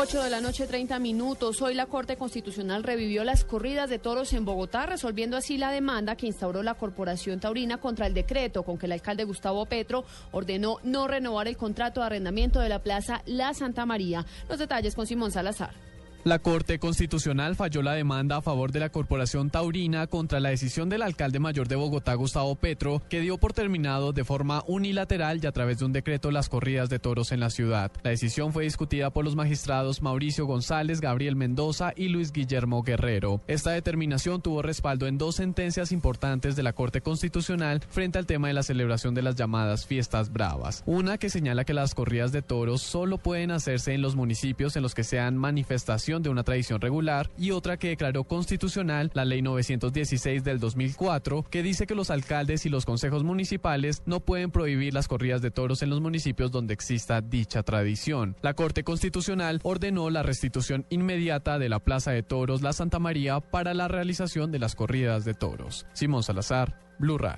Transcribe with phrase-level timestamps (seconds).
[0.00, 1.60] 8 de la noche, 30 minutos.
[1.60, 6.14] Hoy la Corte Constitucional revivió las corridas de toros en Bogotá, resolviendo así la demanda
[6.14, 10.76] que instauró la Corporación Taurina contra el decreto con que el alcalde Gustavo Petro ordenó
[10.84, 14.24] no renovar el contrato de arrendamiento de la Plaza La Santa María.
[14.48, 15.87] Los detalles con Simón Salazar.
[16.24, 20.88] La Corte Constitucional falló la demanda a favor de la Corporación Taurina contra la decisión
[20.88, 25.46] del alcalde mayor de Bogotá, Gustavo Petro, que dio por terminado de forma unilateral y
[25.46, 27.92] a través de un decreto las corridas de toros en la ciudad.
[28.02, 33.40] La decisión fue discutida por los magistrados Mauricio González, Gabriel Mendoza y Luis Guillermo Guerrero.
[33.46, 38.48] Esta determinación tuvo respaldo en dos sentencias importantes de la Corte Constitucional frente al tema
[38.48, 40.82] de la celebración de las llamadas fiestas bravas.
[40.84, 44.82] Una que señala que las corridas de toros solo pueden hacerse en los municipios en
[44.82, 49.42] los que sean manifestaciones de una tradición regular y otra que declaró constitucional la ley
[49.42, 54.94] 916 del 2004 que dice que los alcaldes y los consejos municipales no pueden prohibir
[54.94, 58.36] las corridas de toros en los municipios donde exista dicha tradición.
[58.40, 63.40] La Corte Constitucional ordenó la restitución inmediata de la Plaza de Toros La Santa María
[63.40, 65.84] para la realización de las corridas de toros.
[65.92, 67.36] Simón Salazar, Blue Radio.